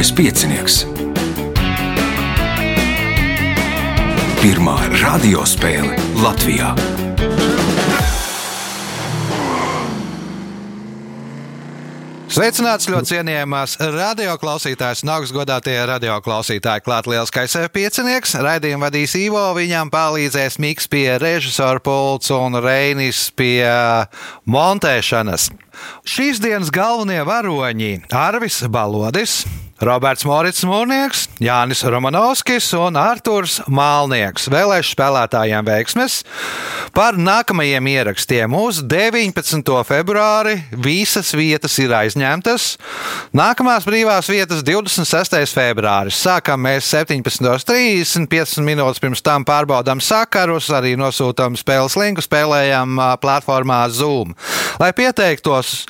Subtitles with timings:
[0.00, 0.74] Lieliskais piecinieks.
[4.40, 5.92] Pirmā radiospēle
[6.22, 6.70] Latvijā.
[12.32, 16.86] Sveicināts ļoti cienījamās radioklausītājas un augstgadātie radioklausītāji.
[16.88, 18.38] Klāt lielskais piecinieks.
[18.40, 23.68] Raidījumu vadīs Ivo, viņam palīdzēs Miks pie režisora pults un Reinis pie
[24.48, 25.50] montēšanas.
[26.08, 29.42] Šīs dienas galvenie varoņi- Arvis Balodis,
[29.80, 34.50] Roberts Morits Mūrnieks, Jānis Romanovskis un Arturs Mālnieks.
[34.52, 36.18] Vēlēšu spēlētājiem veiksmes
[36.92, 38.52] par nākamajiem ierakstiem.
[38.60, 39.72] Uz 19.
[39.88, 42.66] februāri visas vietas ir aizņemtas.
[43.32, 45.40] Nākamās brīvās vietas 26.
[45.56, 46.20] februāris.
[46.26, 53.86] Sākam mēs 17.30, 15 minūtes pirms tam pārbaudām sakarus, arī nosūtām spēles linku, spēlējam platformā
[53.88, 54.36] Zoom.
[54.76, 55.86] Lai pieteiktos,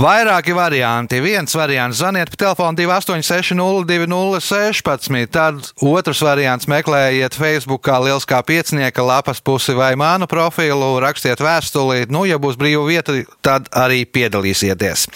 [0.00, 1.20] vairāki varianti.
[1.20, 5.26] Viens variants- zvaniet pa telefonu 286-0216.
[5.30, 11.38] Tad otrs variants- meklējiet Facebook, kā Liels kā piecinieka lapas pusi vai manu profilu, rakstiet
[11.38, 12.10] vēstuli.
[12.10, 15.06] Nu, ja būs brīva vieta, tad arī piedalīsieties.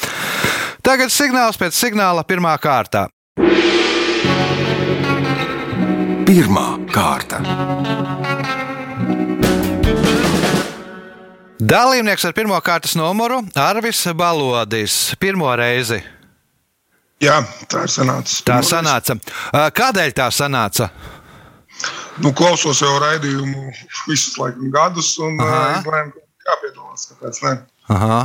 [0.83, 3.09] Tagad signāls pēc signāla pirmā kārta.
[6.25, 7.41] Pirmā kārta.
[11.65, 13.39] Dalībnieks ar pirmā kārtas numuru-
[13.71, 15.15] Arvis Balodis.
[15.21, 16.03] Pirmo reizi.
[17.25, 18.39] Jā, tā ir sanāca.
[18.47, 19.17] Tā sanāca.
[19.79, 20.91] Kādēļ tā sanāca?
[22.23, 23.65] Nu, klausos jau raidījumu
[24.07, 27.09] visus laikam gadus, un izlēmu, ka jāpiedalās.
[27.11, 27.55] Kāpēc ne?
[27.95, 28.21] Aha.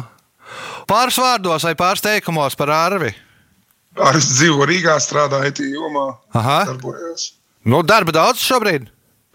[0.90, 3.12] Pāris vārdos vai pāris teikumos par Arvi.
[4.00, 6.06] Arī es dzīvoju Rīgā, strādāju IT jomā,
[6.38, 6.60] Aha.
[6.70, 7.32] darbojos.
[7.66, 8.88] Nu, darba daudz šobrīd.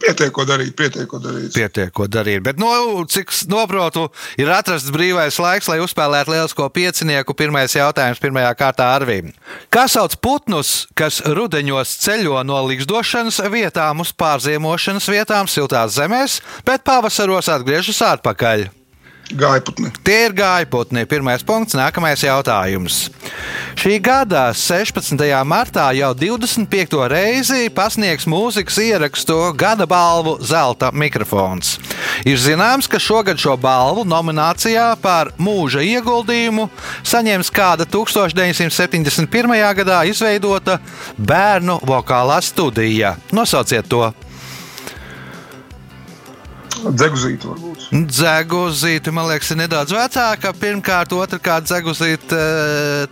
[0.02, 1.52] Pietiek, ko darīt, pietiek, ko darīt.
[1.54, 2.42] Pietiek, ko darīt.
[2.44, 2.68] Bet, nu,
[3.06, 4.08] cik es saprotu,
[4.40, 7.36] ir atrasts brīvais laiks, lai uzspēlētu lielisko piecinieku.
[7.38, 9.30] Pirmais jautājums, pirmajā kārtā Arvīm.
[9.72, 16.84] Kā sauc putnus, kas rudeņos ceļo no līgzdošanas vietām uz pārziemošanas vietām siltās zemēs, bet
[16.84, 18.68] pavasaros atgriežas atpakaļ?
[19.32, 19.88] Gaiputni.
[20.04, 21.06] Tie ir gājputni.
[21.08, 23.06] Pirmais punkts, nākamais jautājums.
[23.80, 25.16] Šī gada 16.
[25.48, 26.98] martā jau 25.
[27.10, 31.78] reizi pasniegs mūzikas ierakstu gada balvu Zelta mikrofons.
[32.28, 36.68] Ir zināms, ka šogad šo balvu nominācijā par mūža ieguldījumu
[37.02, 39.56] saņems kāda 1971.
[39.80, 40.78] gadā izveidota
[41.18, 43.16] bērnu vokālā studija.
[43.32, 44.12] Nosauciet to!
[46.92, 47.86] Dzeguzīti varbūt.
[48.10, 50.52] Dzeguzīte, man liekas, ir nedaudz vecāka.
[50.58, 52.40] Pirmkārt, otrkārt, dzeguzīte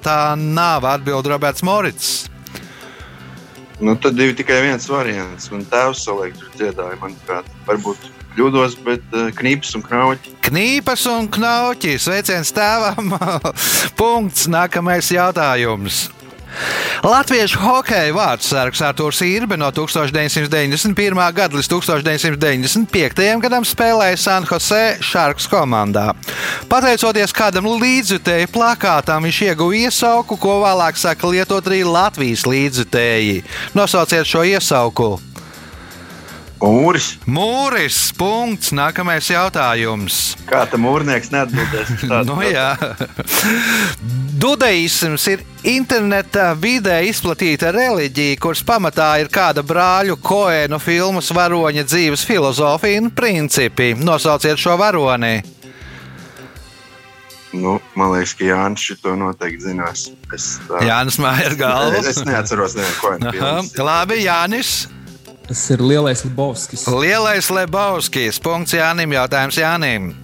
[0.05, 2.13] tā nav atbild Roberts Morits.
[3.83, 5.49] Nu, tad ir tikai viens variants.
[5.51, 8.05] Man tēvs savulaik tur dziedāja, manuprāt, varbūt
[8.37, 10.37] kļūdos, bet uh, knīpes un knauķi.
[10.47, 11.97] Knīpas un knauķi.
[12.01, 13.17] Sveiciens tēvam.
[14.01, 14.47] Punkts.
[14.53, 16.07] Nākamais jautājums.
[17.03, 21.23] Latviešu hokeja vārdsargs Arthurs Irbe no 1991.
[21.35, 23.25] gada līdz 1995.
[23.43, 26.13] gadam spēlēja San Jose Sharks komandā.
[26.71, 33.43] Pateicoties kādam līdzjutēju plakātam, viņš ieguva iesauku, ko vēlāk saka lietot arī Latvijas līdzjutēji.
[33.79, 35.32] Nosauciet šo iesauku!
[36.63, 37.17] Mūris.
[37.27, 37.97] Mūris.
[38.15, 38.71] Punkts.
[38.77, 40.37] Nākamais jautājums.
[40.47, 42.05] Kā tam mūrnieks neatbildēs?
[42.29, 42.77] Nu, jā.
[44.43, 52.23] Dudeisms ir interneta vidē izplatīta reliģija, kuras pamatā ir kāda brāļu koēnu filmas varoņa dzīves
[52.29, 53.93] filozofija un principi.
[53.99, 55.41] Nosauciet šo varoni.
[57.53, 60.07] Nu, man liekas, ka Jānis to noteikti zinās.
[60.33, 62.01] Es, tā, Jānis Maier galva.
[62.09, 64.77] es neatceros, nevienu ko Aha, viņš Labi, Jānis.
[65.53, 66.87] Tas ir lielais Lebovskis.
[66.89, 68.39] Lielais Lebovskis.
[68.41, 69.13] Punkts Jānim.
[69.13, 70.15] Jautājums Jānim.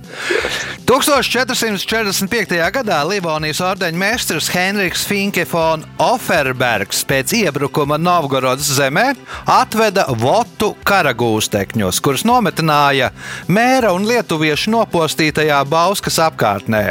[0.89, 2.57] 1445.
[2.73, 9.13] gadā Livonijas ordeņa mēsters Henriks Finke von Offerbergs pēc iebrukuma Novgorodas zemē
[9.53, 13.10] atveda votu karagūstekņus, kurus nometināja
[13.53, 16.84] mēra un lietuviešu nopostītajā Bauskas apkārtnē.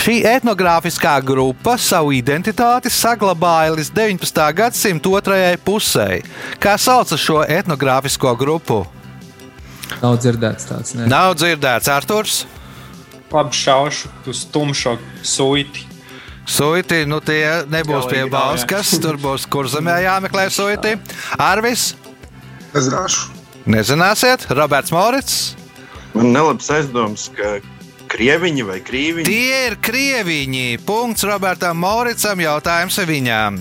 [0.00, 4.44] Šī etnogrāfiskā grupa savu identitāti saglabāja līdz 19.
[4.62, 6.22] gadsimta otrajai pusē.
[6.62, 8.86] Kā sauca šo etnogrāfisko grupu?
[10.02, 10.94] Nav dzirdēts tāds.
[10.98, 11.06] Ne.
[11.10, 12.44] Nav dzirdēts Arthurs.
[13.32, 15.84] apšaušu uz tumšo suiti.
[16.48, 18.30] Suiti, nu tie nebūs Galīgi pie.
[18.32, 20.94] Bauskas, tur būs kurzemē jāmeklē suiti.
[21.36, 21.90] Arvis,
[22.72, 23.28] Nezināšu.
[23.68, 25.36] nezināsiet, Roberts Morits.
[26.14, 27.58] Man nelabs aizdoms, ka
[28.10, 29.26] krieviņi vai krīviņi.
[29.28, 30.78] Tie ir krieviņi.
[30.86, 33.60] Punkts Robertam Moricam, jautājums viņām.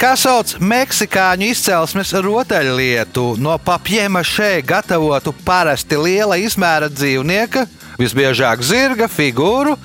[0.00, 7.66] Kā sauc meksikāņu izcelsmes rotaļlietu no papjēma šeit gatavotu parasti liela izmēra dzīvnieka?
[7.96, 9.76] Visbiežāk zirga figūru,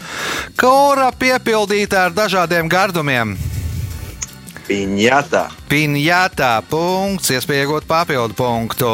[0.59, 3.38] kura piepildīta ar dažādiem gardumiem.
[4.67, 5.45] Piņķātā.
[5.71, 8.91] Piņķātā punkts, iespēja iegūt papildu punktu.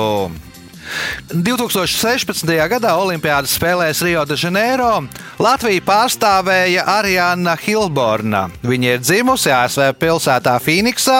[1.31, 2.51] 2016.
[2.71, 5.03] gadā Olimpiādas spēlēs Rio de Janeiro
[5.41, 8.47] Latviju pārstāvēja Arijana Hilborna.
[8.65, 11.19] Viņa ir dzimusi ASV pilsētā Phoenixā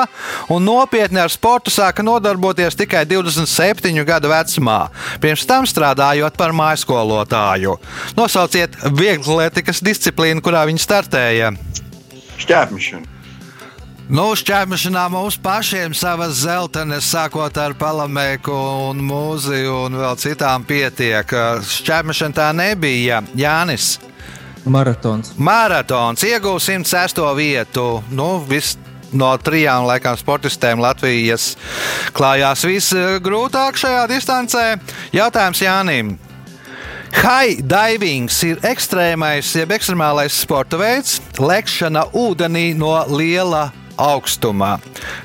[0.54, 4.80] un nopietni ar sportu sāka nodarboties tikai 27 gadu vecumā,
[5.24, 7.78] pirms tam strādājot par mājskolotāju.
[8.18, 11.54] Nosauciet vieglietīgas disciplīnu, kurā viņa startēja.
[12.38, 13.17] Šķērsmešana.
[14.07, 18.54] Nu, šķērmešanā mums pašiem savas zeltainas, sākot ar palamēku
[18.88, 21.27] un mūziju un vēl citām pietiek.
[21.68, 23.18] Šķērmešana tā nebija.
[23.36, 23.98] Jānis.
[24.63, 25.33] Maratons.
[25.36, 27.19] Maratons ieguva 106.
[27.36, 27.83] vietu.
[28.07, 28.77] Nu, viss
[29.12, 31.57] no trijām laikam, sportistēm Latvijas
[32.15, 34.63] klājās visgrūtāk šajā distancē.
[35.15, 36.13] Jautājums Jānim.
[37.18, 43.65] High divings ir ekstrēmais, jeb ekstremālais sporta veids, lekšana ūdenī no liela
[43.98, 44.78] augstumā.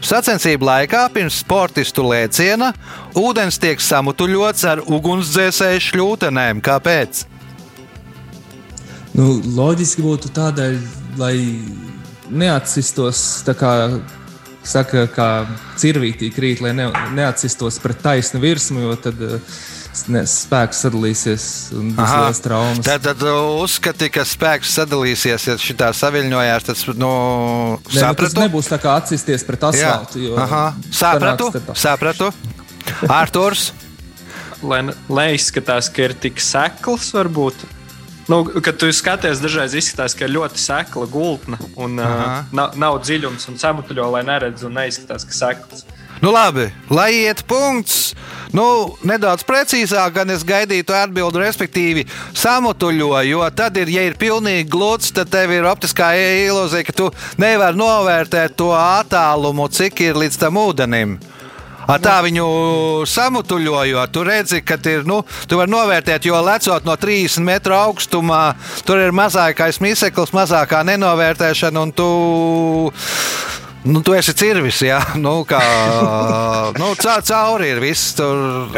[0.05, 2.73] Sacensību laikā pirms sportistu lēciena
[3.19, 6.63] ūdens tiek samutuļots ar ugunsdzēsēju šļūtenēm.
[6.65, 7.27] Kāpēc?
[9.13, 10.79] Nu, loģiski būtu tādēļ,
[11.21, 11.37] lai
[12.33, 13.73] neatsistos tā kā,
[14.65, 15.29] saka, kā
[15.81, 19.61] cirvītī krīt, lai ne, neatsistos pret taisnu virsmu, jo tad uh,
[19.93, 21.44] spēks sadalīsies
[21.77, 22.81] un būs liels traumas.
[22.87, 26.67] Tad, tad uzskati, ka spēks sadalīsies, ja šī tā saviņojās.
[26.69, 27.12] Tad, nu,
[27.77, 30.23] ne, nu, tas nebūs tā kā atsisties pret asfaltu.
[30.25, 30.49] Jo,
[30.91, 32.33] sapratu, sapratu.
[33.09, 33.71] Arturs.
[34.62, 34.81] Lai,
[35.11, 37.65] lai izskatās, ka ir tik sekls, varbūt.
[38.31, 42.29] Nu, kad tu skaties, dažreiz izskatās, ka ir ļoti sekla gultne un Aha.
[42.38, 45.83] uh, nav, nav dziļums un samutuļo, lai neredz un neizskatās, ka sekls.
[46.23, 48.13] Nu, labi, lai iet punkts.
[48.55, 52.05] Nu, nedaudz precīzāk, gan es gaidītu atbildi, respektīvi,
[52.37, 56.13] samutuļo, jo tad, ir, ja ir pilnīgi gluds, tad tev ir optiskā
[56.47, 57.09] ilūzija, ka tu
[57.43, 61.17] nevari novērtēt to attālumu, cik ir līdz tam ūdenim.
[61.91, 62.47] Ar tā viņu
[63.11, 68.45] samutuļojot, tu redzi, ka ir, nu, tu vari novērtēt, jo lecot no 30 metru augstumā,
[68.87, 72.13] tur ir mazākais miseklis, mazākā nenovērtēšana, un tu
[73.84, 75.00] Nu, tu esi cirvis, jā.
[75.19, 75.62] Nu, kā,
[76.79, 78.14] nu, cauri ir viss.
[78.19, 78.70] Tur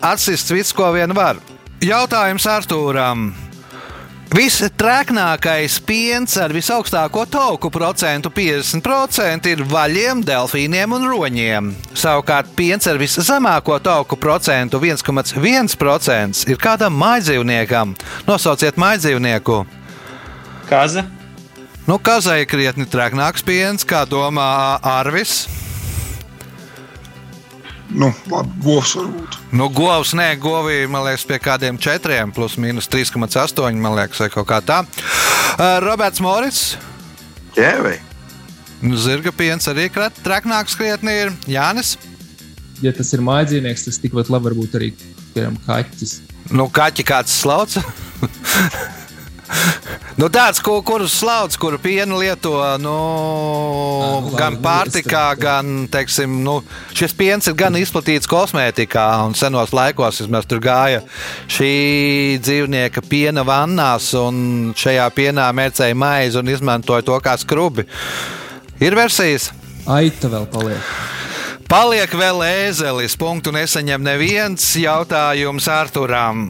[0.00, 1.40] atsists viss, ko vien var.
[1.84, 3.28] Jautājums Artūram.
[4.36, 11.70] Visstrēknākais piens ar visaugstāko tauku procentu 50% ir vaļiem, delfīniem un roņiem.
[11.96, 17.94] Savukārt piens ar viszemāko tauku procentu 1,1% ir kādam mājdzīvniekam.
[18.26, 19.62] Nosauciet mājdzīvnieku.
[20.66, 21.06] Kaza.
[21.86, 24.42] Nu, kazai krietni traknāks piens, kā domā
[24.82, 25.44] Arvis.
[27.94, 29.36] Nu, labi, govs varbūt.
[29.54, 34.28] Nu, govs, nē, govī, man liekas, pie kādiem 4, plus mīnus 3,8, man liekas, vai
[34.34, 34.80] kaut kā tā.
[34.82, 36.64] Uh, Roberts Morits.
[37.54, 38.00] Ķēvei.
[38.82, 39.86] Nu, zirga piens arī
[40.26, 41.94] traknāks krietni ir Jānis.
[42.82, 44.90] Ja tas ir mājdzīvnieks, tas tikpat labi var būt arī,
[45.38, 46.18] piemēram, kaķis.
[46.50, 47.78] Nu, kaķi kāds slauc.
[50.16, 56.38] Nu, tāds, ko, kurus slauc, kuru pienu lieto nu, à, nu, gan pārtikā, gan teiksim,
[56.40, 56.54] nu,
[56.96, 59.04] šis piens ir gan izplatīts kosmētikā.
[59.28, 61.02] Un senos laikos vismaz tur gāja
[61.52, 67.84] šī dzīvnieka piena vannās, un šajā pienā mērcēja maizi un izmantoja to kā skrubi.
[68.80, 69.50] Ir versijas.
[69.84, 70.92] Aita vēl paliek.
[71.68, 73.18] Paliek vēl ēzelis.
[73.20, 76.46] Punktu nesaņem neviens jautājums Arturam.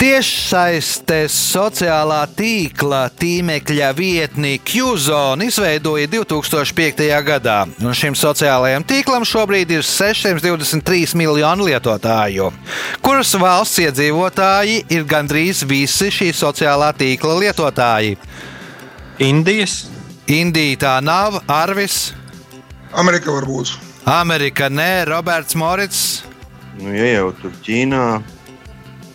[0.00, 7.06] Tiešsaistes sociālā tīkla tīmekļa vietni Qzone izveidoja 2005.
[7.24, 12.50] gadā, un šim sociālajam tīklam šobrīd ir 623 miljoni lietotāju,
[13.04, 18.18] kuras valsts iedzīvotāji ir gandrīz visi šī sociālā tīkla lietotāji.
[19.22, 19.84] Indijas?
[20.26, 22.12] Indija tā nav, Arvis.
[22.96, 23.76] Amerika varbūt.
[24.04, 26.24] Amerika nē, Roberts Morits.
[26.80, 28.04] Nu, ja jau tur Ķīnā,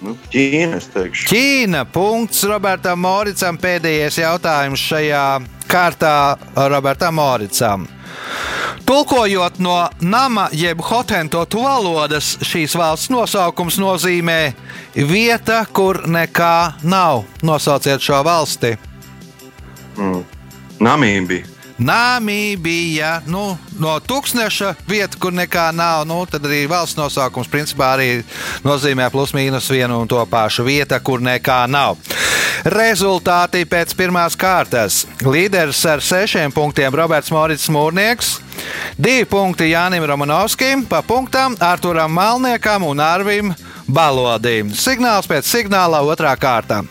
[0.02, 0.80] Nu, Ķīna,
[1.28, 1.84] Ķīna.
[1.92, 3.58] Punkts Robertam Moricam.
[3.60, 5.24] Pēdējais jautājums šajā
[5.68, 6.16] kārtā
[6.72, 7.88] Robertam Moricam.
[8.88, 14.40] Tulkojot no nama jeb hotentotu valodas, šīs valsts nosaukums nozīmē
[14.96, 17.28] vieta, kur nekā nav.
[17.46, 18.74] Nosauciet šo valsti.
[20.00, 20.24] Mm.
[20.80, 21.59] Namībija.
[21.80, 26.04] Namībija, nu, no tūkstneša vieta, kur nekā nav.
[26.10, 28.10] Nu, tad arī valsts nosaukums principā arī
[28.66, 31.96] nozīmē plus mīnus vienu un to pašu vieta, kur nekā nav.
[32.68, 35.06] Rezultāti pēc pirmās kārtas.
[35.24, 38.36] Līderis ar sešiem punktiem Roberts Morits Mūrnieks,
[39.00, 43.56] divi punkti Jānim Romanovskim, pa punktām Arturam Malniekam un Arvim
[43.88, 44.76] Balodim.
[44.76, 46.84] Signāls pēc signāla otrā kārta.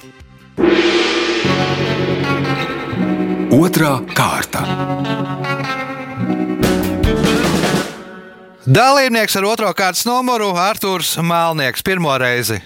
[3.49, 4.61] Otra kārta.
[8.69, 12.59] Dalībnieks ar otro kārtas numuru Arthurs Mālnieks pirmo reizi.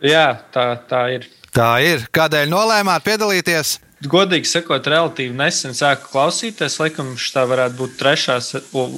[0.00, 1.28] Jā, tā, tā ir.
[1.52, 2.06] Tā ir.
[2.08, 3.74] Kādēļ nolēmāt piedalīties?
[4.08, 6.80] Godīgi sakot, relatīvi nesen sāku klausīties.
[6.80, 8.40] Laikam, tā varētu būt trešā,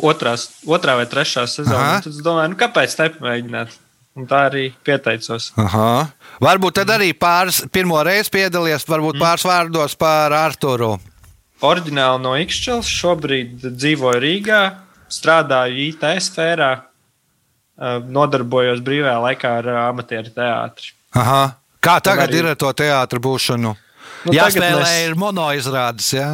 [0.07, 1.99] otrās, otrā vai trešā sezona.
[2.05, 3.75] Tad es domāju, nu, kāpēc nepamēģināt?
[4.19, 5.53] Un tā arī pieteicos.
[5.61, 6.11] Aha.
[6.43, 9.23] Varbūt tad arī pāris, pirmo reizi piedalījies, varbūt mm.
[9.23, 10.97] pāris vārdos par Arturu.
[11.67, 14.63] Oriģināli no Ikšķels, šobrīd dzīvoju Rīgā,
[15.13, 16.71] strādāju IT sfērā,
[18.11, 20.93] nodarbojos brīvajā laikā ar amatieru teātri.
[21.17, 21.43] Aha.
[21.81, 22.43] Kā tagad arī...
[22.43, 23.73] ir ar to teātru būšanu?
[24.27, 24.97] Nu, Jāspēlē mēs...
[25.07, 26.11] ir monoizrādes.
[26.13, 26.31] Jā.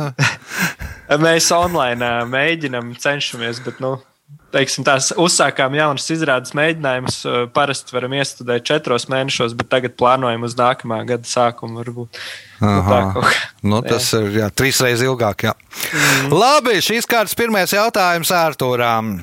[1.27, 3.95] mēs online mēģinam, cenšamies, bet nu,
[4.57, 7.21] teiksim, tās uzsākām jaunas izrādes mēģinājumus.
[7.57, 11.83] Parasti varam iestudēt četros mēnešos, bet tagad plānojam uz nākamā gada sākumu.
[11.83, 12.21] Varbūt.
[12.61, 12.73] Nu,
[13.69, 14.23] nu, tas jā.
[14.25, 15.49] ir jā, trīs reizes ilgāk.
[15.49, 15.55] Jā.
[15.93, 16.33] Mm.
[16.33, 19.19] Labi, šīs kārtas pirmais jautājums Ārtūrām.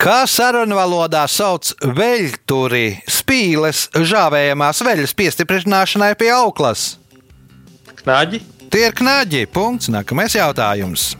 [0.00, 6.94] Kā sarunvalodā sauc veļturi, spīles, žāvējamās veļas piestiprināšanai pie auklas?
[8.02, 8.42] Knaģi?
[8.70, 9.46] Tie ir knaģi.
[9.50, 9.90] Punkts.
[9.92, 11.14] Nākamais jautājums.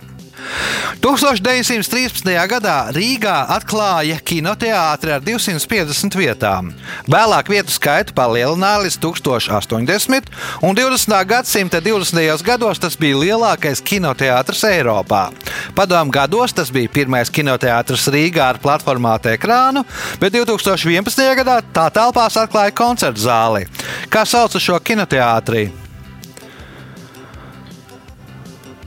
[1.03, 2.31] 1913.
[2.51, 6.73] gadā Rīgā atklāja kinoteātri ar 250 vietām.
[7.11, 10.31] Vēlāk vietu skaitu palielināja līdz 1080,
[10.67, 11.17] un 20.
[11.29, 12.45] gadsimta 20.
[12.47, 15.29] gados tas bija lielākais kinoteātris Eiropā.
[15.77, 19.85] Padomu gados tas bija pirmais kinoteātris Rīgā ar platformātu ekrānu,
[20.21, 21.27] bet 2011.
[21.43, 23.67] gadā tā telpās atklāja koncertu zāli.
[24.11, 25.85] Kā sauc šo kinoteātriju?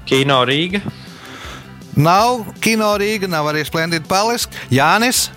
[0.09, 0.81] Kino Rīga.
[1.97, 4.49] Nav Kino Rīga, nav arī Splendid Palace.
[4.71, 5.29] Jānis.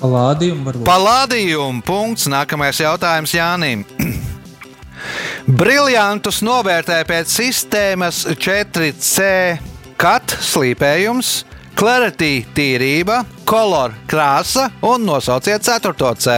[0.00, 0.86] Palādījums varbūt.
[0.88, 1.84] Palādījums.
[1.86, 2.28] Punkts.
[2.32, 3.84] Nākamais jautājums Jānim.
[5.60, 9.28] Briljantus novērtē pēc sistēmas 4C
[10.00, 11.30] kat slīpējums,
[11.76, 16.36] clarity tīrība, kolor krāsa un nosauciet 4 C.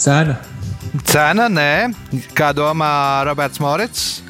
[0.00, 0.38] Cena.
[1.06, 1.72] Cena nē.
[2.34, 2.90] Kā domā
[3.28, 4.29] Roberts Morits?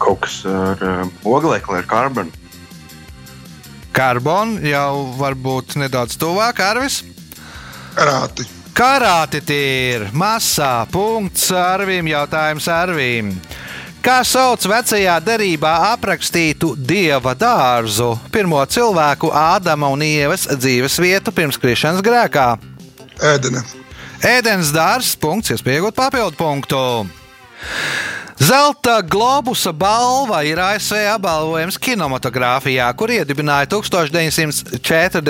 [0.00, 2.32] Kaut kas ar uh, oglekli, ar karbonu.
[3.92, 7.02] Karbonu jau varbūt nedaudz tuvāk, Arvis.
[7.96, 8.46] Karāti.
[8.76, 13.34] Karāti ir masā, punkts Arvīm, jautājums Arvīm.
[14.00, 21.60] Kā sauc vecajā derībā aprakstītu dieva dārzu, pirmo cilvēku Ādama un Ievas dzīves vietu pirms
[21.60, 22.46] krišanas grēkā?
[23.20, 23.60] Ēdene.
[24.24, 26.80] Ēdienas dārzs, punkts, iespējot papildu punktu.
[28.40, 35.20] Zelta globusa balva ir ASV apbalvojums kinematogrāfijā, kur iedibināja 1944.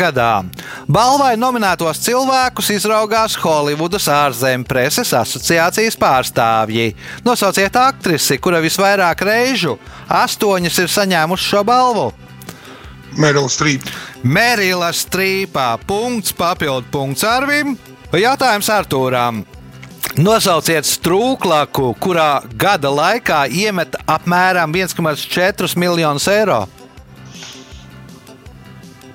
[0.00, 0.40] gadā.
[0.88, 6.96] Balvai nominētos cilvēkus izraugās Holivudas ārzemju preses asociācijas pārstāvji.
[7.28, 9.76] Nosauciet aktrisi, kura visvairāk reižu
[10.08, 12.08] astoņas ir saņēmusi šo balvu.
[13.20, 13.92] Merila Strīpa.
[14.24, 15.76] Merila Strīpā.
[15.84, 17.76] Punkts, papildu punkts Arvim.
[18.16, 19.57] Jautājums Artūram.
[20.18, 26.64] Nosauciet strūklaku, kurā gada laikā iemeta apmēram 1,4 miljonus eiro.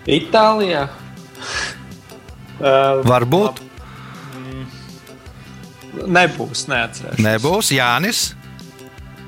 [0.08, 0.86] Itālijā.
[2.62, 3.60] Uh, Varbūt.
[6.08, 7.20] Nebūs, neatcerēšos.
[7.22, 8.24] Nebūs Jānis.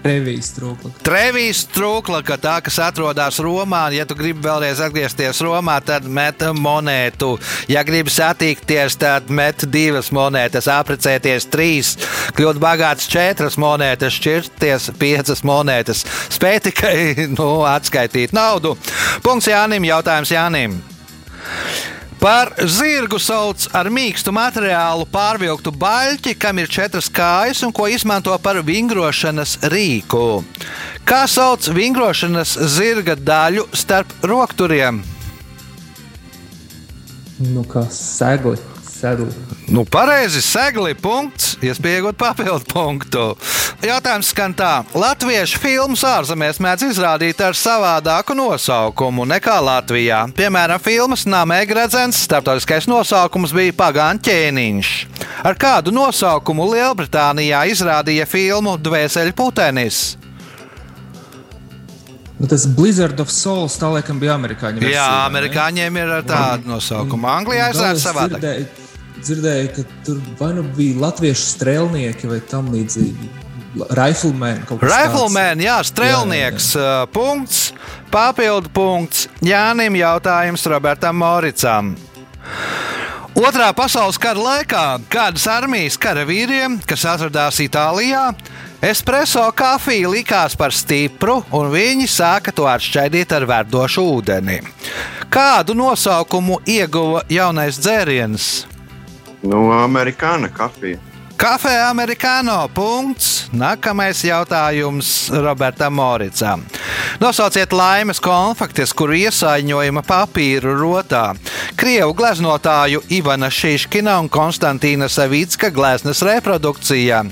[0.06, 0.92] Trevijas trūkla.
[1.02, 6.44] Trevijas trūkla, ka tā, kas atrodas Romā, ja tu gribi vēlreiz atgriezties Romā, tad met
[6.54, 7.32] monētu.
[7.72, 11.96] Ja gribi satikties, tad met divas monētas, apprecēties trīs,
[12.38, 16.06] kļūt bagāts četras monētas, šķirties piecas monētas.
[16.38, 16.96] Spēj tikai
[17.40, 18.76] nu, atskaitīt naudu.
[19.26, 20.78] Punkts Jānim, jautājums Jānim.
[22.26, 28.34] Par zirgu sauc ar mīkstu materiālu pārvilktu baļķi, kam ir četras kājas un ko izmanto
[28.42, 30.42] par vingrošanas rīku.
[31.06, 35.04] Kā sauc vingrošanas zirga daļu starp rokturiem?
[37.46, 38.58] Nu, kā segli
[39.06, 39.28] segli.
[39.68, 40.94] Nu, pareizi, segli.
[40.98, 41.56] Punkts.
[41.66, 43.24] Iespējot papildu punktu.
[43.86, 44.72] Jautājums skan tā.
[44.98, 50.24] Latviešu filmas ārzemēs mēdz izrādīt ar savādāku nosaukumu nekā Latvijā.
[50.38, 54.92] Piemēram, filmas Nāmēga redzens starptautiskais nosaukums bija Pagānu ķēniņš.
[55.46, 60.06] Ar kādu nosaukumu Lielbritānijā izrādīja filmu Dvēseli putenis?
[62.36, 64.82] Nu, tas Blizzard of Souls tā laikam bija amerikāņu.
[64.84, 67.38] Versija, Jā, amerikāņiem ir tāda nosaukuma.
[67.40, 68.42] Anglijā izrādās savādāk.
[68.42, 68.85] Dzirdēju,
[69.26, 73.32] dzirdēju, ka tur vai nu bija latviešu strēlnieki vai tam līdzīgi.
[73.76, 74.62] Rifleman.
[74.80, 76.70] Rifleman, jā, strēlnieks.
[76.78, 77.08] Jā, jā, jā.
[77.12, 77.62] Punkts,
[78.14, 79.26] papildu punkts.
[79.44, 81.96] Jānim jautājums Robertam Moricam.
[83.36, 88.30] Otrā pasaules kara laikā kādas armijas karavīriem, kas atradās Itālijā,
[88.86, 94.60] Espreso kafija likās par stipru, un viņi sāka to atšķaidīt ar verdošu ūdeni.
[95.34, 98.75] Kādu nosaukumu ieguva jaunais dzēriens?
[99.46, 101.02] Nu, amerikāņu kafija.
[101.36, 102.56] Kafija amerikāno.
[102.74, 103.50] Punkts.
[103.56, 106.64] Nākamais jautājums Robertam Moricam.
[107.20, 111.26] Nosauciet laimes konfektes, kuru iesaiņojuma papīru rotā.
[111.76, 117.26] Krievu gleznotāju Ivana Šiškina un Konstantīna Savicka gleznas reprodukcijā.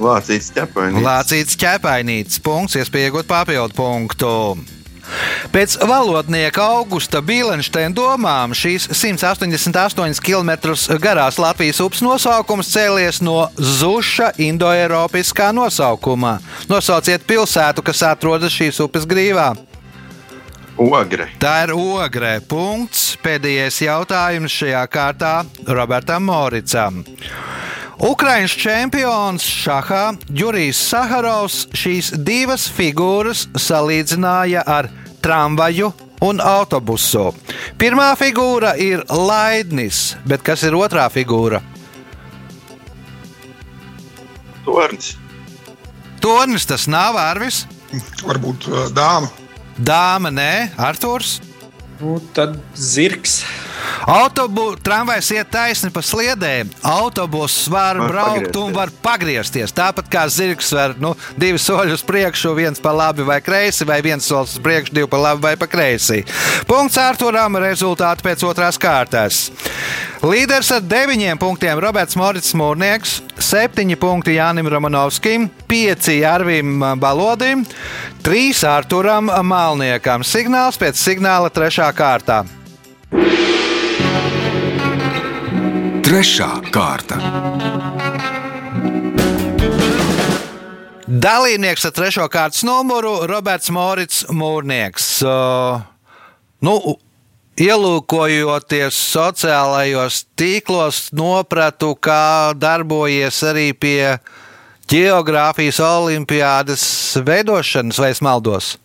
[0.00, 1.04] Lācīts ķepainīts.
[1.04, 2.40] Lācīts ķepainīts.
[2.44, 4.32] Punkts, iespēja iegūt papildu punktu.
[5.54, 14.32] Pēc valodnieka Augusta Bīlensteina domām šīs 188 km garās Latvijas upes nosaukums cēlies no Zuša
[14.42, 16.38] indoeiropiskā nosaukuma.
[16.70, 19.52] Nosauciet pilsētu, kas atrodas šīs upes grīvā.
[20.76, 21.30] Ogre.
[21.40, 22.36] Tā ir ogre.
[22.44, 23.14] Punkts.
[23.24, 25.34] Pēdējais jautājums šajā kārtā
[25.64, 27.00] Robertam Moricam.
[27.96, 34.90] Ukraiņas čempions šahā Jurijs Saharovs šīs divas figūras salīdzināja ar
[35.24, 35.88] tramvaju
[36.26, 37.30] un autobusu.
[37.80, 41.62] Pirmā figūra ir laidnis, bet kas ir otrā figūra?
[44.66, 45.14] Tornis.
[46.20, 47.64] Tornis tas nav Arvis.
[48.26, 49.32] Varbūt uh, dāma.
[49.80, 51.38] Dāma, nē, Arthurs.
[52.00, 53.40] Nu, tad zirgs.
[54.06, 56.68] Autobusu tramvajs iet taisni pa sliedēm.
[56.86, 58.62] Autobuss var, var braukt pagriezties.
[58.62, 59.74] un var pagriezties.
[59.76, 64.02] Tāpat kā zirgs var nu, divi soļi uz priekšu, viens pa labi vai kreisi, vai
[64.04, 66.22] viens solis uz priekšu, divi pa labi vai pa kreisi.
[66.68, 69.46] Punkts Arturam, rezultāti pēc otrās kārtas.
[70.26, 77.62] Līderis ar deviņiem punktiem Roberts Morits Mūrnieks, septiņi punkti Jānim Romanovskim, pieci Arvim Balodim,
[78.26, 80.24] trīs Arturam Malniekam.
[80.26, 82.40] Signāls pēc signāla trešā kārtā.
[86.08, 87.20] Trešā kārta.
[91.06, 95.20] Dalībnieks ar trešo kārtas numuru Roberts Morits Mūrnieks.
[95.22, 95.84] Uh,
[96.66, 96.80] nu,
[97.56, 104.20] Ielūkojoties sociālajos tīklos, nopratu, kā darbojies arī pie
[104.92, 106.84] geogrāfijas olimpiādas
[107.24, 108.76] veidošanas, vai es maldos?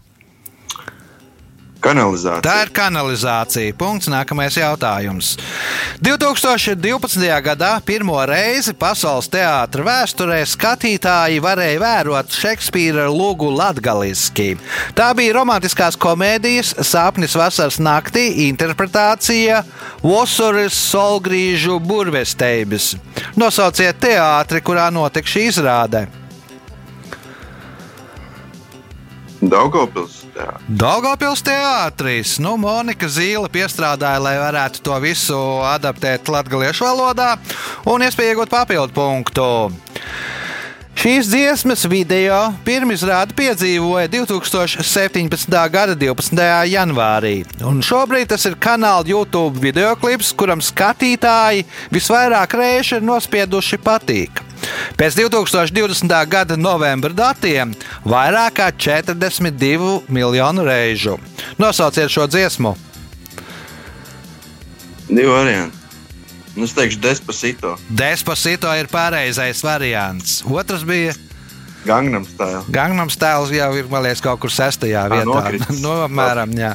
[1.82, 2.42] Kanalizācija.
[2.44, 3.74] Tā ir kanalizācija.
[3.78, 4.10] Punkts.
[4.12, 5.34] Nākamais jautājums.
[6.02, 7.26] 2012.
[7.42, 14.52] gadā pirmo reizi pasaules teātra vēsturē skatītāji varēja vērot Šekspīra lūgu latgaliski.
[14.98, 19.62] Tā bija romantiskās komēdijas Sāpnis vasaras naktī interpretācija
[20.04, 22.92] Vosuris Solgrīžu burvesteibis.
[23.38, 26.06] Nosauciet teātri, kurā notika šī izrāde.
[29.42, 30.20] Daugopils.
[30.36, 30.52] Jā.
[30.68, 32.36] Daugopils teātris.
[32.42, 37.34] Nu, Monika Zīle piestrādāja, lai varētu to visu adaptēt latviešu valodā
[37.90, 39.48] un iespēja iegūt papildu punktu.
[41.02, 45.56] Šīs dziesmas video pirmizrādi piedzīvoja 2017.
[45.72, 46.44] gada 12.
[46.70, 47.34] janvārī,
[47.66, 54.44] un šobrīd tas ir kanāla YouTube video klips, kuram skatītāji visvairāk reižu ir nospieduši patīk.
[54.98, 56.14] Pēc 2020.
[56.30, 61.18] gada novembra datiem vairāk kā 42 miljonu reižu.
[61.58, 62.76] Nosauciet šo dziesmu!
[65.08, 65.82] Divi varianti.
[66.56, 67.76] Nu, es teikšu, despacito.
[67.88, 70.42] Despacito ir pareizais variants.
[70.44, 71.14] Otrs bija
[71.84, 72.62] Gangnam Style.
[72.70, 75.26] Gangnam Style jau ir, liekas, kaut kur sestajā vietā.
[75.26, 75.80] nokritis.
[75.84, 76.72] no, apmēram, jā.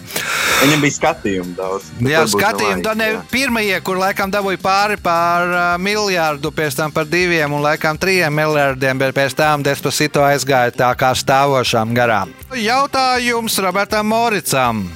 [0.58, 1.90] Viņam bija skatījumi daudz.
[2.04, 3.24] Jā, skatījumi, tā ne laika, jā.
[3.32, 8.34] pirmie, kur laikam dabūja pāri par uh, miljārdu, pēc tam par diviem un laikam trijiem
[8.34, 12.34] miljardiem, bet pēc tam Despacito aizgāja tā kā stāvošām garām.
[12.58, 14.88] Jautājums Robertam Moricam.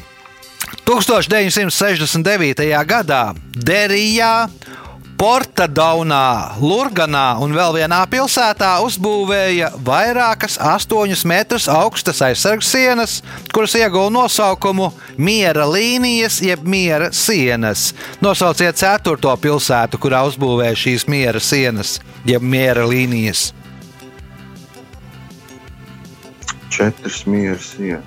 [0.87, 2.65] 1969.
[2.87, 4.49] gadā Derijā,
[5.21, 13.11] Portadaunā, Lurganā un vēl vienā pilsētā uzbūvēja vairākas 8 metrus augstas aizsardzes sienas,
[13.53, 14.87] kuras ieguva nosaukumu
[15.21, 17.91] Miera līnijas, jeb Miera sienas.
[18.17, 23.51] Nosauciet ceturto pilsētu, kurā uzbūvēja šīs miera sienas, jeb Miera līnijas.
[26.73, 27.75] Četras mieras.
[27.77, 28.01] Jā.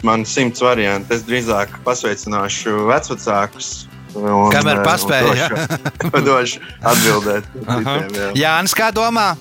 [0.00, 1.12] Man ir simts varianti.
[1.12, 3.85] Es drīzāk pasveicināšu vecākus.
[4.52, 5.48] Kamēr paspēja, ja?
[5.50, 7.48] Došu, došu atbildēt.
[7.52, 8.30] Citiem, jā.
[8.40, 9.34] Jānis, kā domā?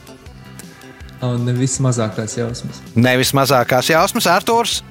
[1.23, 2.81] Un nevis mazākās jausmas.
[2.99, 4.81] Nevis mazākās jausmas, Arthurs.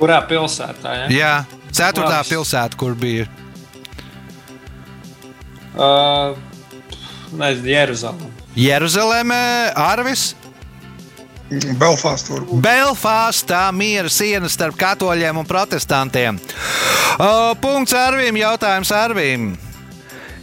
[0.00, 0.94] Kurā pilsētā?
[0.96, 1.08] Ja?
[1.12, 1.32] Jā,
[1.76, 2.32] ceturtā Labs.
[2.32, 3.28] pilsēta, kur bija.
[5.76, 6.36] Uh,
[7.36, 8.30] Nezinu, Jeruzalem.
[8.58, 9.42] Jeruzalemē,
[9.78, 10.32] Arvis.
[11.50, 12.38] Belfāstā.
[12.62, 16.38] Belfāstā miera siena starp katoļiem un protestantiem.
[17.18, 19.50] Uh, punkts Arvīm, jautājums Arvīm.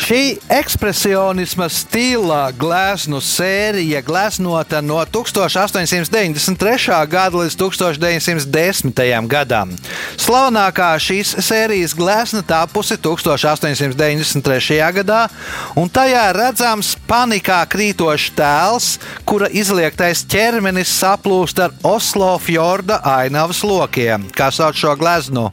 [0.08, 7.08] Šī ekspresionisma stila gleznu sērija gleznota no 1893.
[7.12, 9.28] gada līdz 1910.
[9.28, 9.76] gadam.
[10.15, 14.80] Slavenākā šīs sērijas glezna tapusi 1893.
[15.02, 15.28] gadā,
[15.76, 18.96] un tajā redzams panikā krītošs tēls,
[19.28, 24.32] kura izliektais ķermenis saplūst ar Oslo fjorda ainavas lokiem.
[24.32, 25.52] Kā sauc šo gleznu?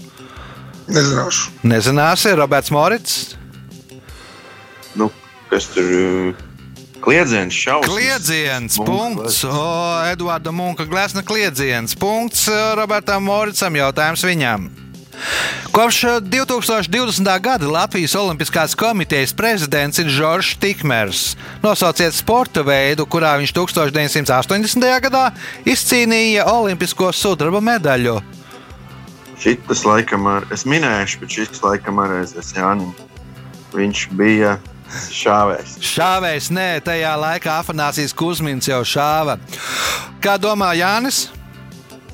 [0.87, 1.51] Nezināšu.
[1.67, 3.43] Nezināsi, Roberts Morits.
[4.99, 5.11] Nu,
[5.51, 6.35] kas tur
[7.05, 7.91] kliedziens šausmas?
[7.91, 9.43] Kliedziens, Munka punkts.
[9.49, 9.67] O,
[10.13, 11.97] Eduarda Munka glezna kliedziens.
[11.99, 14.71] Punkts Robertam Moricam, jautājums viņam.
[15.75, 17.41] Kopš eh, 2020.
[17.41, 21.37] gada Latvijas Olimpiskās komitejas prezidents ir Žoržs Tikmers.
[21.63, 24.87] Nosauciet sporta veidu, kurā viņš 1980.
[25.07, 25.25] gadā
[25.67, 28.21] izcīnīja Olimpisko sudraba medaļu.
[29.41, 32.95] Šitas laikam ar, es minēšu, bet šis laikam arī aizies Jānim.
[33.75, 34.55] Viņš bija
[35.15, 35.79] šāvējs.
[35.85, 39.39] Šāvējs, nē, tajā laikā Afanāsijas Kusmins jau šāva.
[40.23, 41.29] Kā domā Jānis?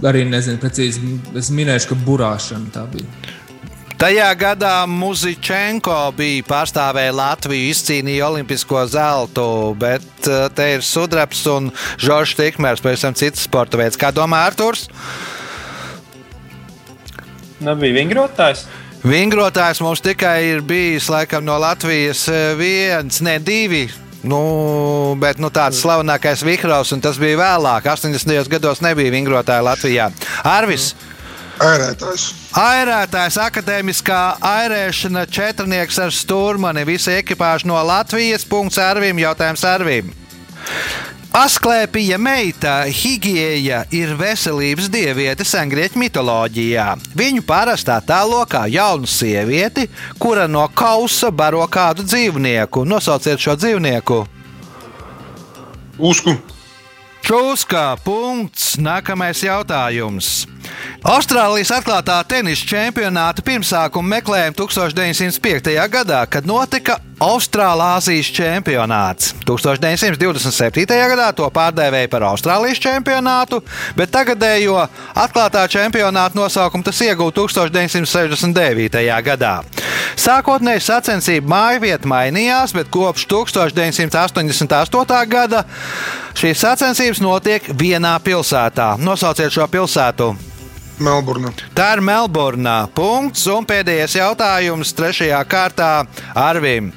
[0.00, 1.18] Arī nezinu precīzi.
[1.36, 3.36] Es minēšu, ka burāšana tā bija.
[4.00, 9.44] Tajā gadā Muzičenko bija pārstāvēja Latviju, izcīnīja olimpisko zeltu,
[9.76, 11.68] bet eh, te ir sudrabs un
[12.00, 14.00] Žoržs Tikmērs, pavisam cits sporta veids.
[14.00, 14.86] Kā domā Arturs?
[17.60, 18.64] Nebija vingrotājs.
[19.00, 23.86] Vingrotājs mums tikai ir bijis laikam no Latvijas eh, viens, ne divi.
[24.20, 27.88] Nu, bet nu, tāds slavenākais Vihraus, un tas bija vēlāk.
[27.88, 28.50] 80.
[28.52, 30.10] gados nebija vingrotāja Latvijā.
[30.44, 30.90] Arvis!
[31.60, 32.26] Ērētājs.
[32.56, 36.86] Airētājs akadēmiskā airēšana četrnieks ar stūrmani.
[36.88, 38.44] Visi ekipāži no Latvijas.
[38.48, 40.12] Punkts Arvim, jautājums Arvim.
[41.30, 46.86] Asklēpija meita Higieja ir veselības dieviete sengrieķu mitoloģijā.
[47.14, 49.86] Viņu parasti attēlo kā jaunu sievieti,
[50.18, 52.82] kura no kausa baro kādu dzīvnieku.
[52.82, 54.24] Nosauciet šo dzīvnieku.
[56.02, 56.34] Uzku.
[57.30, 58.72] Čūska, punkts.
[58.82, 60.48] Nākamais jautājums.
[61.06, 65.70] Austrālijas atklātā tenisa čempionāta pirmsākuma meklējuma 1905.
[65.92, 69.28] gadā, kad notika Austrālāzijas čempionāts.
[69.46, 70.88] 1927.
[70.90, 73.60] gadā to pārdēvēja par Austrālijas čempionātu,
[73.94, 74.80] bet tagadējo
[75.14, 79.04] atklātā čempionāta nosaukumu tas ieguva 1969.
[79.28, 79.52] gadā.
[80.18, 85.22] Sākotnēji sacensību māju vieta mainījās, bet kopš 1988.
[85.30, 85.62] gada
[86.38, 88.94] šīs sacensības notiek vienā pilsētā.
[89.00, 90.34] Nosauciet šo pilsētu!
[91.00, 91.52] Melburna.
[91.74, 92.84] Tā ir Melburnā.
[92.94, 93.46] Punkts.
[93.48, 95.92] Un pēdējais jautājums trešajā kārtā
[96.36, 96.92] Arvim.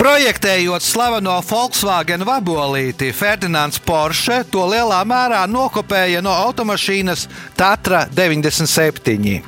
[0.00, 7.26] Projektējot slaveno Volkswagen vabolīti, Ferdinands Porsche to lielā mērā nokopēja no automašīnas
[7.58, 9.40] Tatra 97.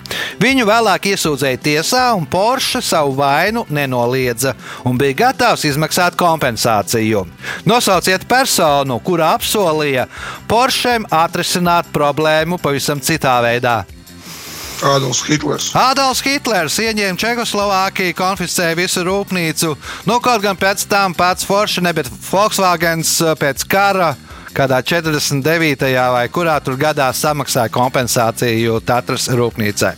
[0.42, 4.56] Viņu vēlāk iesūdzēja tiesā, un Porsche savu vainu nenoliedza
[4.88, 7.24] un bija gatavs izmaksāt kompensāciju.
[7.68, 10.08] Nosauciet personu, kura apsolīja
[10.48, 13.82] Porschem atrisināt problēmu pavisam citā veidā.
[14.82, 15.70] Ādams Hitlers.
[15.78, 19.72] Adolfs Hitlers ieņēma Čehoslovākiju, konfiscēja visu rūpnīcu.
[20.08, 21.46] Nu, kaut gan pēc tam pats
[21.80, 23.04] ne, bet Volkswagen
[23.38, 24.14] pēc kara.
[24.52, 25.86] Kādā 49.
[26.12, 29.94] vai kurā tur gadā samaksāja kompensāciju Tatras rūpnīcai.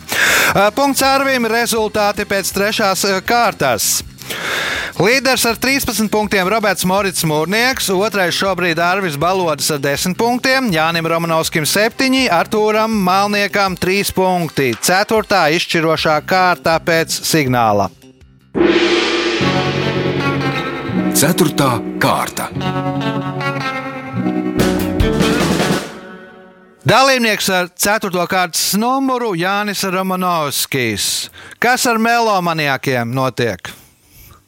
[0.75, 4.03] Punkts Arvim, rezultāti pēc trešās kārtas.
[4.95, 11.09] Līderis ar 13 punktiem Roberts Morits Mūrnieks, otrais šobrīd Arvis Balodis ar 10 punktiem, Jānim
[11.11, 14.71] Romanovskim 7, Artūram Malniekam 3 punkti.
[14.79, 17.89] Ceturtā izšķirošā kārta pēc signāla.
[21.15, 22.49] Ceturtā kārta.
[26.85, 28.27] Dalībnieks ar 4.
[28.29, 31.31] kārtas numuru Jānis Romanovskis.
[31.59, 33.75] Kas ar melomaniakiem notiek?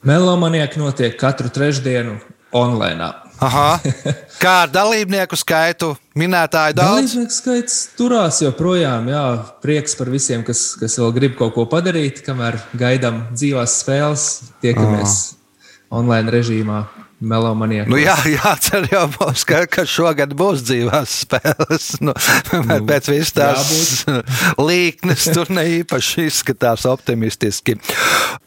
[0.05, 2.19] Melomanieki notiek katru trešdienu
[2.53, 3.13] online.
[3.41, 3.77] Aha.
[4.43, 5.91] Kā ar dalībnieku skaitu?
[6.17, 6.89] Minētāju daudz.
[6.89, 9.09] Dalībnieku skaits turās joprojām.
[9.09, 9.23] Jā,
[9.61, 14.27] prieks par visiem, kas, kas vēl grib kaut ko padarīt, kamēr gaidām dzīvās spēles,
[14.61, 15.99] tiekamies oh.
[16.01, 16.85] online režīmā.
[17.19, 17.87] Melomanija.
[17.89, 21.87] Nu, jā, jācer jau mums, ka, ka šogad būs dzīvās spēles.
[22.03, 22.13] Nu,
[22.53, 23.71] nu, pēc visas tās
[24.69, 27.77] līknes tur ne īpaši izskatās optimistiski.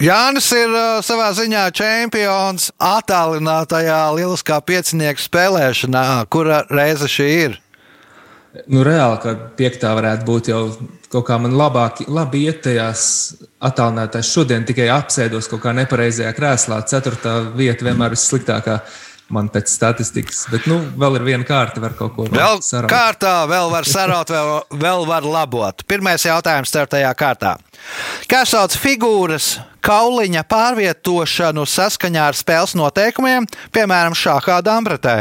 [0.03, 6.07] Jānis ir uh, savā ziņā čempions attālinātajā lieliskā piecinieku spēlēšanā.
[6.31, 7.59] Kura reize šī ir?
[8.67, 10.63] Nu, reāli, ka piektā varētu būt jau
[11.11, 13.05] kaut kā man labāk, labi iet tajās
[13.63, 14.31] attālinātās.
[14.31, 16.81] Šodien tikai apsēdos kaut kā nepareizajā krēslā.
[16.91, 18.81] Ceturtā vieta vienmēr ir sliktākā.
[19.31, 22.91] Man pēc statistikas, bet nu, vēl ir viena kārta, var kaut ko vēl saraut.
[22.91, 25.85] Kārtā vēl var saraut, vēl, vēl var labot.
[25.87, 27.53] Pirmais jautājums ceturtajā kārtā.
[28.27, 35.21] Kā sauc figūras kauliņa pārvietošanu saskaņā ar spēles noteikumiem, piemēram, šākā dambretē?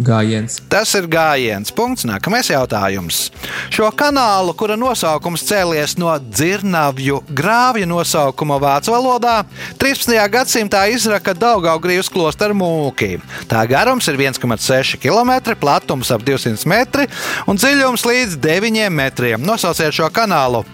[0.00, 0.56] Gājiens.
[0.72, 1.68] Tas ir gājiens.
[1.76, 2.06] Punkts.
[2.08, 3.26] Nākamais jautājums.
[3.68, 9.42] Šo kanālu, kura nosaukums cēlies no dzirnavju grāvja nosaukuma vācu valodā,
[9.82, 10.16] 13.
[10.32, 13.18] gadsimtā izraka Daugaugrības klosteru mūki.
[13.50, 17.04] Tā garums ir 1,6 km, platums ap 200 metri
[17.44, 19.44] un dziļums līdz 9 metriem.
[19.44, 20.64] Nosauciet šo kanālu.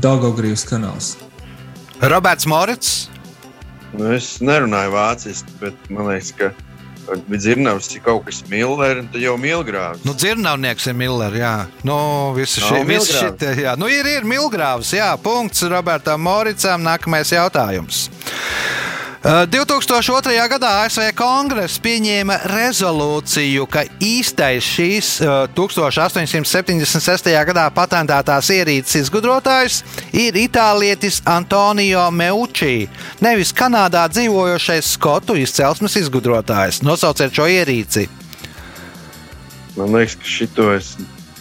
[0.00, 1.12] Daugaugrības kanāls.
[2.00, 2.96] Roberts Morits.
[3.92, 6.52] Nu, es nerunāju vāciski, bet man liekas, ka
[7.30, 10.04] Dzirnavs ir kaut kas Millers, tad jau Milgrāvs.
[10.06, 11.54] Nu, Dzirnavnieks ir Millers, jā.
[11.86, 11.98] Nu,
[12.36, 13.76] visi šie, visi šitie, jā.
[13.80, 15.10] Nu, ir, ir Milgrāvs, jā.
[15.22, 16.84] Punkts Robertam Moricam.
[16.86, 18.08] Nākamais jautājums.
[19.20, 20.32] 2002.
[20.32, 25.10] Uh, gadā ASV Kongress pieņēma rezolūciju, ka īstais šīs
[25.52, 27.28] 1876.
[27.28, 29.82] Uh, gadā patentētās ierīces izgudrotājs
[30.16, 32.88] ir itālietis Antonio Meucci,
[33.20, 36.80] nevis Kanādā dzīvojošais skotu izcelsmes izgudrotājs.
[36.80, 38.08] Nosauciet šo ierīci.
[39.76, 40.94] Man liekas, ka šito, es,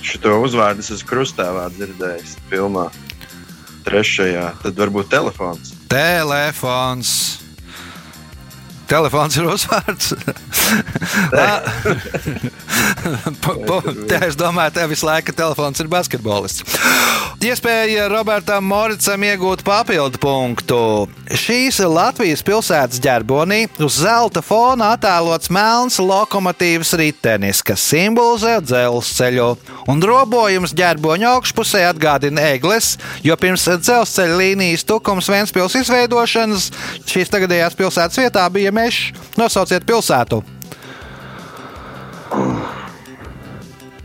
[0.04, 2.90] šito uzvārdu es krustāvā dzirdējis filmā.
[3.88, 5.78] Trešajā, tad varbūt telefons.
[5.88, 7.40] Telefons.
[8.90, 10.14] Telefons ir uzvārds.
[14.10, 16.80] Te es domāju, tev visu laiku telefons ir basketbolists.
[17.40, 20.80] Iespēja Robertam Moricam iegūt papildu punktu.
[21.40, 29.48] Šīs Latvijas pilsētas ģerbonī uz zelta fona attēlots melns lokomotīvas ritenis, kas simbolizē dzelzceļu.
[29.90, 36.68] Un robojums ģerboņa augšpusē atgādina eglis, jo pirms dzelzceļa līnijas tukums Ventspils izveidošanas
[37.08, 39.12] šīs tagadējās pilsētas vietā bija mežs.
[39.40, 40.42] Nosauciet pilsētu!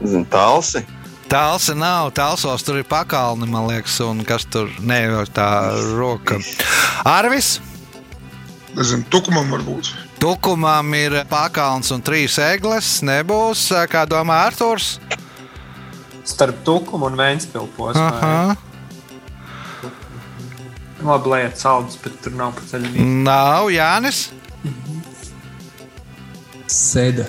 [0.04, 0.84] Zinu, talsi.
[1.30, 5.46] Tālsa nav, tālsos tur ir pakalni, man liekas, un kas tur nevar tā
[5.96, 6.36] roka.
[7.08, 7.56] Arvis?
[8.76, 9.94] Nezinu, tukumam varbūt.
[10.20, 12.98] Tukumam ir pakalns un trīs eglis.
[13.06, 14.98] Nebūs, kā domā Arthurs?
[16.24, 18.06] Starp tukumu un vēnspilsnu posmu.
[21.04, 22.96] Labi, lieta saldus, bet tur nav pa ceļam.
[23.26, 24.26] Nav Jānis.
[26.70, 27.26] Sēde.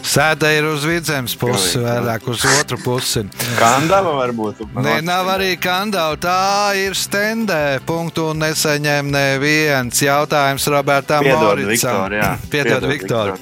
[0.00, 3.22] Sēde ir uz vidzemes pusi, vairāk uz otru pusi.
[3.58, 4.62] Kandava varbūt.
[4.80, 6.16] Nē, nav arī kandava.
[6.16, 7.80] Tā ir stendē.
[7.86, 10.00] Punktu nesaņem neviens.
[10.00, 12.16] Jautājums Robertam Moricam.
[12.50, 13.36] Piedod, Viktor.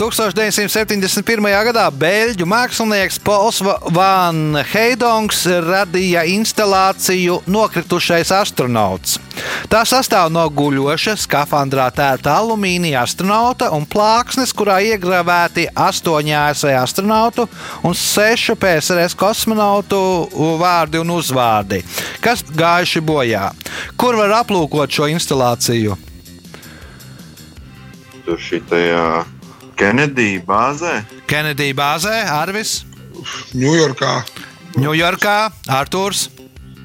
[0.00, 1.44] 1971.
[1.68, 3.58] gadā beļģu mākslinieks Pols
[3.92, 9.18] Van Heidongs radīja instalāciju Nokritušais astronauts.
[9.68, 17.44] Tā sastāv no guļoša, skafandrā tērta alumīnija astronauta un plāksnes, kurā iegravēti astoņi ASV astronautu
[17.84, 19.98] un sešu PSRS kosmonautu
[20.62, 21.82] vārdi un uzvārdi,
[22.24, 23.50] kas gājuši bojā.
[24.00, 25.98] Kur var aplūkot šo instalāciju?
[28.24, 29.04] Tur šitajā
[29.80, 30.98] Kenedija bāzē.
[31.24, 32.82] Kenedija bāzē, Arvis.
[33.56, 34.10] Ņujorkā.
[34.76, 35.36] Ņujorkā,
[35.72, 36.26] Artūrs.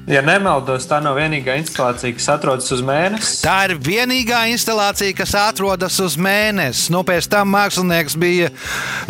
[0.06, 3.40] Ja nemaldos, tā nav vienīgā instalācija, kas atrodas uz mēnesi.
[3.42, 6.92] Tā ir vienīgā instalācija, kas atrodas uz mēnesi.
[6.94, 8.52] Nu, pēc tam mākslinieks bija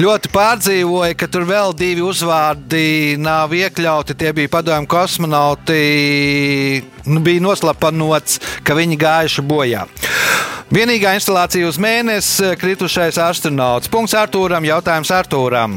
[0.01, 4.17] ļoti pārdzīvoja, ka tur vēl divi uzvārdi nav iekļauti.
[4.17, 5.83] Tie bija padomju kosmonauti.
[7.05, 9.85] Nu, bija noslapanots, ka viņi gājuši bojā.
[10.73, 13.93] Vienīgā instalācija uz mēnesi kritušais astronauts.
[13.93, 15.77] Punkts Artūram, jautājums Artūram.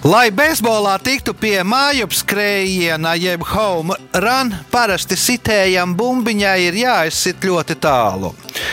[0.00, 8.30] Lai beisbolā tiktu pie mājupskrējiena, jeb home run, parasti sitējam bumbiņai ir jāizsit ļoti tālu.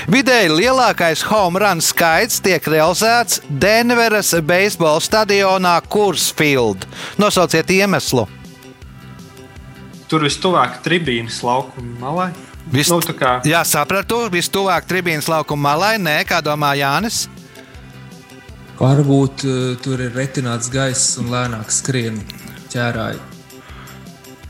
[0.08, 6.88] Vidēji lielākais home run skaits tiek realizēts Denveras beisbola stadionā Kursfield.
[7.20, 8.24] Nosauciet iemeslu.
[10.08, 12.30] Tur vistuvāk tribīnas laukuma malai.
[12.72, 12.88] Vis...
[12.88, 15.98] Nu, kā Jā, sapratu, vistuvāk tribīnas laukuma malai.
[16.00, 17.26] Nē, kā domā Jānis?
[18.78, 22.22] Varbūt uh, tur ir retināts gaiss un lēnāk skrien
[22.70, 23.37] ķērāji.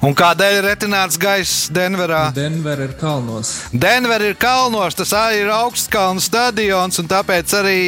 [0.06, 2.28] Un kādēļ ir retināts gaiss Denverā?
[2.36, 3.50] Denver ir kalnos.
[3.74, 7.80] Denver ir kalnos, tas arī ir augstkalnu stadions, un tāpēc arī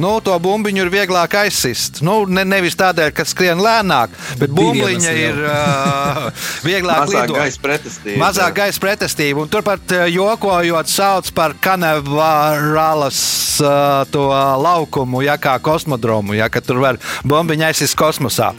[0.00, 2.00] nu, to bumbiņu ir vieglāk aizsist.
[2.06, 6.22] Nu, ne, nevis tādēļ, ka skrien lēnāk, bet bumbiņa ir uh,
[6.70, 7.36] vieglāk Mazāk lidot.
[7.42, 8.16] gaisa pretestība.
[8.24, 9.44] Mazāk gaisa pretestība.
[9.44, 13.20] Un turpat jokojot, sauc par kanevāras
[13.60, 14.24] uh, to
[14.64, 18.54] laukumu, ja kā kosmodromu, ja ka tur var bumbiņu aizsist kosmosā.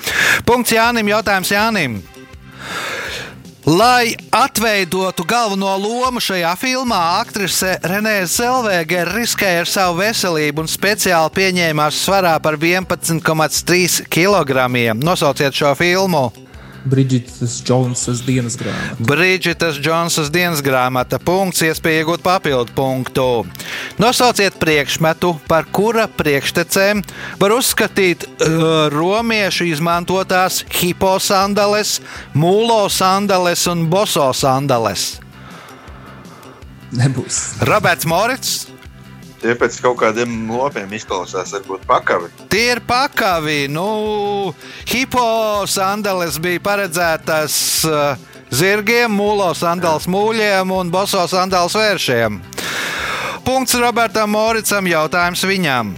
[0.45, 2.04] Punkts Jānim, jautājums Jānim.
[3.65, 11.36] Lai atveidotu galveno lomu šajā filmā, aktrise Renēze Zelvēgere riskēja ar savu veselību un speciāli
[11.38, 14.65] pieņēmās svarā par 11,3 kg.
[14.97, 16.32] Nosauciet šo filmu!
[16.84, 18.98] Brigits Džonsas dienas grāmata.
[19.06, 21.20] Brīdžitas Džonsas dienas grāmata.
[21.22, 23.26] Punkts, iespēja iegūt papildu punktu.
[24.02, 27.04] Nosauciet priekšmetu, par kura priekštecēm
[27.41, 32.00] var uzskatīt uh, romiešu izmantotās hiposandales,
[32.34, 35.13] mūlo sandales un boso sandales.
[36.98, 37.63] Nebūs.
[37.70, 38.71] Roberts Morits.
[39.42, 42.30] Tie pēc kaut kādiem lopiem izklausās, varbūt pakavi.
[42.52, 43.66] Tie ir pakavi.
[43.74, 44.54] Nu,
[44.86, 47.56] hiposandales bija paredzētas
[47.90, 52.38] uh, zirgiem, mūlo sandals mūļiem un boso sandals vēršiem.
[53.42, 55.96] Punkts Robertam Moricam, jautājums viņam.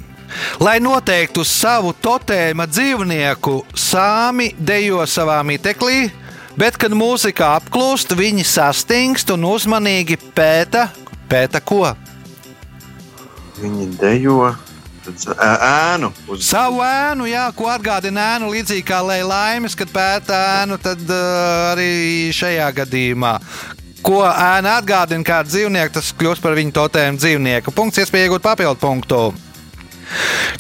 [0.64, 6.08] Lai noteiktu savu totēma dzīvnieku, sāmi dejo savā miteklī,
[6.56, 10.88] bet, kad mūzika apklūst, viņi sastingst un uzmanīgi pēta,
[11.30, 11.84] pēta ko?
[13.62, 14.54] Viņi dejo
[15.04, 21.02] ēnu uz Savu ēnu, jā, ko atgādina ēnu, līdzīgi kā Laimes, kad pēta ēnu, tad
[21.04, 23.38] uh, arī šajā gadījumā.
[24.04, 27.72] Ko ēna atgādina kā dzīvnieku, tas kļūst par viņu totēmu dzīvnieku.
[27.76, 29.20] Punkts, iespēja iegūt papildu punktu.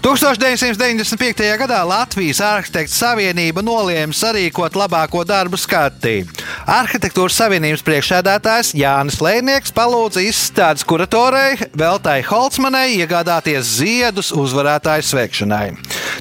[0.03, 1.45] 1995.
[1.61, 6.23] gadā Latvijas Arhitektu Savienība nolēma sarīkot labāko darbu skati.
[6.69, 15.67] Arhitektūras Savienības priekšsēdētājs Jānis Lēnieks palūdza izstādes kuratorei Veltai Holcmanai iegādāties ziedus uzvarētāju sveikšanai.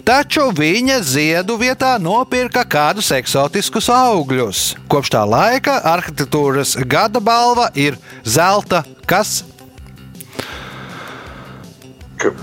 [0.06, 4.64] Taču viņa ziedu vietā nopirka kādus eksotiskus augļus.
[4.90, 9.42] Kopš tā laika arhitektūras gada balva ir zelta kas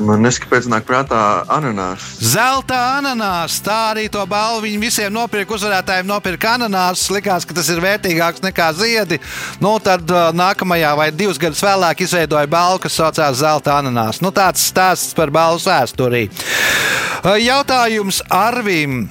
[0.03, 1.19] Man neskapēc nāk prātā
[1.51, 2.05] ananās.
[2.19, 3.59] Zelta ananās.
[3.63, 5.55] Tā arī to balvu viņi visiem nopirka.
[5.55, 7.05] Uzvarētājiem nopirka ananās.
[7.13, 9.19] Likās, ka tas ir vērtīgāks nekā ziedi.
[9.63, 14.19] Nu, tad uh, nākamajā vai divus gadus vēlāk izveidoja balvu, kas saucās Zelta ananās.
[14.23, 16.27] Nu, tāds stāsts par balvu vēsturī.
[17.23, 19.07] Uh, Jautājums Arvim.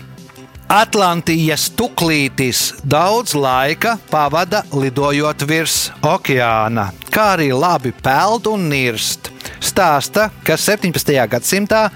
[0.69, 9.31] Atlantijas tuklītis daudz laika pavada lidojot virs okeāna, kā arī labi peld un nirst.
[9.59, 11.15] Stāsta, ka 17.
[11.31, 11.89] gadsimtā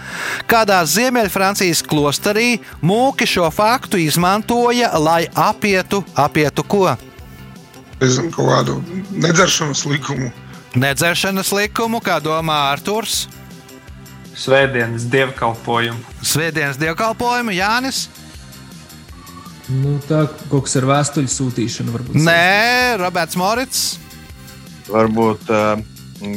[0.51, 6.87] kādā Ziemeļfrancijas klosterī mūki šo faktu izmantoja, lai apietu, apietu ko?
[8.03, 8.81] Es zinu, kaut kādu
[9.15, 10.33] nedzeršanas likumu.
[10.75, 13.29] Nedzeršanas likumu, kā domā Arthurs.
[14.35, 16.01] Svētdienas dievkalpojumu.
[16.25, 18.07] Svētdienas dievkalpojumu Jānis.
[19.71, 22.19] Nu, tā kaut kas ar vēstuļu sūtīšanu varbūt.
[22.27, 23.85] Nē, Roberts Morits.
[24.91, 25.85] Varbūt uh,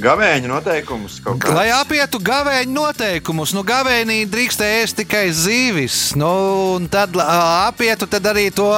[0.02, 1.54] gavēņa noteikumus kaut kā.
[1.56, 6.00] Lai apietu gavēņa noteikumus, nu, gavēnī drīkst ēst tikai zīvis.
[6.20, 6.30] Nu,
[6.76, 8.70] un tad apietu tad arī to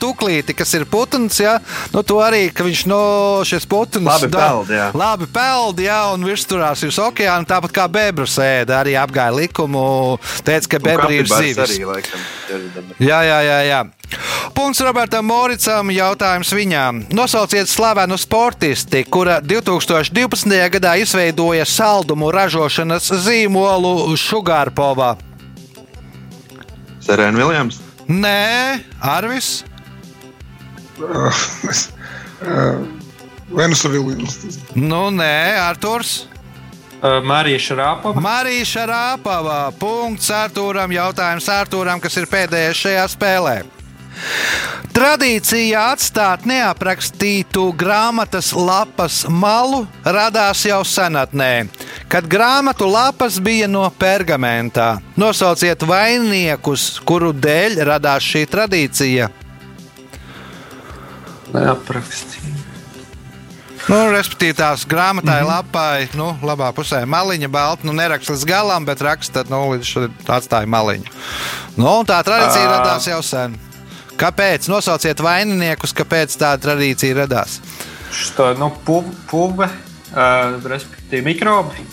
[0.00, 1.40] tuklīti, kas ir putns.
[1.42, 1.58] Ja?
[1.94, 3.02] Nu, to arī, ka viņš no
[3.48, 4.90] šis putns Labi peld, jā.
[4.96, 8.80] Labi peld, jā, un virsturās uz okeāna, tāpat kā bebras ēda.
[8.82, 11.64] Arī apgāja likumu, teica, ka bebra ir zīvis.
[11.68, 12.28] Arī, laikam.
[12.98, 13.58] Jā, jā, jā.
[13.70, 13.82] jā.
[14.54, 15.90] Punkts Robertam Moricam.
[15.94, 17.04] Jautājums viņām.
[17.14, 20.56] Nosauciet slavenu sportisti, kura 2012.
[20.74, 25.14] gadā izveidoja saldumu ražošanas zīmolu Sugarpovā.
[27.04, 27.80] Serēna Viljams.
[28.10, 29.62] Nē, Arvis.
[31.00, 31.30] Uh,
[32.44, 32.82] uh,
[33.54, 34.40] Venusa Viljams.
[34.74, 36.26] Nu, nē, Arturs.
[37.00, 38.20] Uh, Marija Šarāpova.
[38.20, 39.60] Marija Šarāpova.
[39.80, 40.92] Punkts Artūram.
[40.92, 43.60] Jautājums Artūram, kas ir pēdējais šajā spēlē.
[44.90, 51.68] Tradīcija atstāt neaprakstītu grāmatas lapas malu radās jau senatnē,
[52.10, 54.96] kad grāmatu lapas bija no pergamentā.
[55.20, 59.30] Nosauciet vainniekus, kuru dēļ radās šī tradīcija.
[61.54, 62.58] Neaprakstīja.
[63.88, 65.48] Nu, respektīvi, tās grāmatai, mm -hmm.
[65.48, 70.66] lapai, nu, labā pusē maliņa, balta, nu, neraksta līdz galam, bet raksta, nu, līdz atstāja
[70.66, 71.10] maliņu.
[71.76, 72.72] Nu, tā tradīcija uh.
[72.76, 73.69] radās jau sen.
[74.20, 74.68] Kāpēc?
[74.68, 77.56] Nosauciet vaininiekus, kāpēc tāda tradīcija radās.
[78.12, 79.00] Šo nu, pu,
[79.30, 79.68] puve,
[80.12, 81.86] uh, respektīvi mikrobi.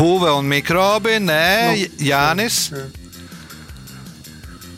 [0.00, 2.64] Puve un mikrobi, nē, nu, Jānis.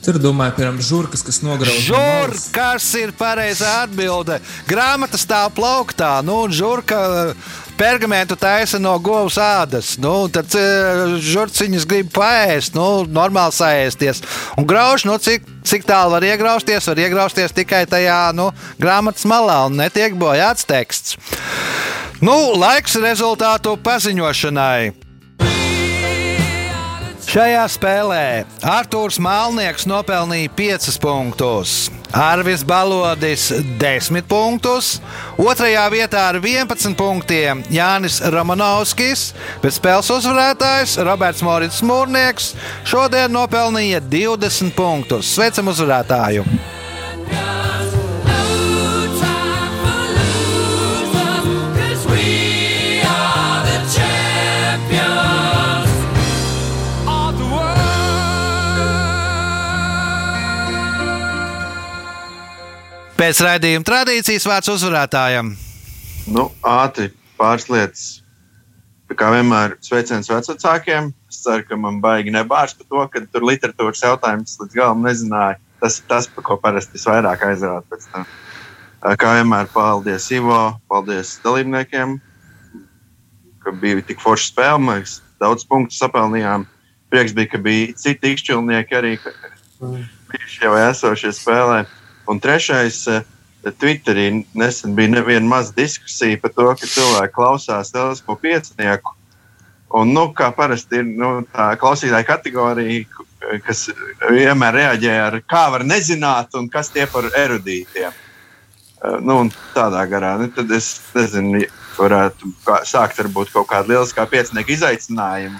[0.03, 1.85] Tur domāju, piemēram, žurkas, kas nograuž.
[1.87, 4.41] Žurkas ir pareizā atbilde.
[4.67, 6.99] Grāmata stāv plauktā, nu, un žurka
[7.79, 9.95] pergamentu taisa no govs ādas.
[10.01, 10.53] Nu, tad
[11.23, 14.23] žurciņas grib paēst, nu, normāli saēsties.
[14.61, 18.51] Un grauž, nu, cik, cik tālu var iegrausties, var iegrausties tikai tajā nu,
[18.83, 21.17] grāmatas malā un netiek bojāts teksts.
[22.23, 24.93] Nu, laiks rezultātu paziņošanai.
[27.33, 28.25] Šajā spēlē
[28.69, 31.77] Arthurs Mālnieks nopelnīja 5 punktus,
[32.13, 33.47] Arvis Balodis
[33.81, 34.99] 10 punktus,
[35.41, 39.31] otrajā vietā ar 11 punktiem Jānis Romanovskis,
[39.63, 42.53] bet spēles uzvarētājs Roberts Morits Mūrnieks
[42.85, 45.33] šodien nopelnīja 20 punktus.
[45.33, 46.45] Sveicam uzvarētāju!
[63.23, 65.53] Pēc raidījuma tradīcijas vārds uzvarētājam.
[66.35, 68.01] Nu, ātri pāris lietas.
[69.15, 71.13] Kā vienmēr, sveiciens vecākiem.
[71.31, 75.61] Es ceru, ka man baigi nebārs par to, ka tur literatūras jautājums līdz galam nezināja.
[75.79, 78.27] Tas ir tas, par ko parasti visvairāk aizrāda pēc tam.
[79.23, 80.59] Kā vienmēr, paldies Ivo,
[80.91, 82.19] paldies dalībniekiem,
[83.63, 84.85] ka bija tik forša spēle.
[84.89, 86.67] Mēs daudz punktu sapelnījām.
[87.15, 89.17] Prieks bija, ka bija citi izšķilnieki arī,
[89.79, 92.02] bijuši jau esošie spēlētāji.
[92.31, 93.23] Un trešais, eh,
[93.63, 99.15] Twitterī nesen bija neviena maza diskusija par to, ka cilvēki klausās teleskopā piecinieku.
[99.93, 103.05] Un, nu, kā parasti ir nu, tā klausītāja kategorija,
[103.67, 103.91] kas
[104.31, 108.11] vienmēr reaģē ar kā var nezināt, un kas tie par erudītiem.
[109.03, 109.45] Eh, nu,
[109.75, 110.37] tādā garā.
[110.41, 111.65] Nu, tad es nezinu,
[111.99, 112.51] varētu
[112.89, 115.59] sākt varbūt kaut kādu lielisku piecinieku izaicinājumu.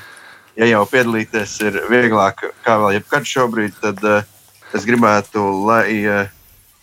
[0.57, 4.25] Ja jau piedalīties ir vieglāk kā vēl jebkad šobrīd, tad uh,
[4.77, 6.27] es gribētu, lai uh,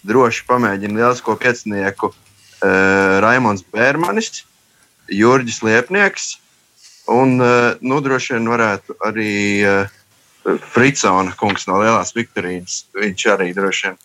[0.07, 4.43] droši pamēģina lielisko piecinieku uh, Raimons Bērmanis,
[5.09, 6.33] Jurģis Liepnieks
[7.09, 9.31] un uh, nu, droši vien varētu arī
[9.65, 9.95] uh,
[10.73, 12.83] Fritsona kungs no Lielās Viktorijas.
[12.95, 13.97] Viņš arī droši vien.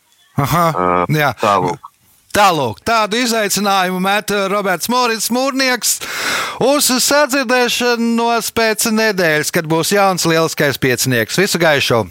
[0.44, 1.30] Aha, uh, jā.
[1.40, 1.90] Tālūk.
[2.34, 6.00] Tālāk, tādu izaicinājumu met Roberts Morits Mūrnieks
[6.66, 11.38] uz sadzirdēšanos pēc nedēļas, kad būs jauns lieliskais piecinieks.
[11.38, 12.02] Visu gaišu!